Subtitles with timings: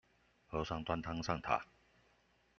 [0.47, 1.63] 和尚端湯上塔